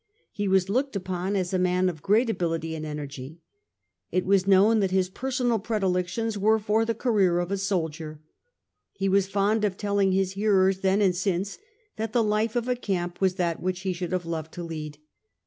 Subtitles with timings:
[0.31, 3.39] He was looked upon as a man of great ability and energy.
[4.11, 8.19] It was known that bis personal predilections were for the career of a soldier.
[8.93, 11.59] He was fond of telling his hearers then and since
[11.97, 14.97] that the life of a camp was that which he should have loved to lead.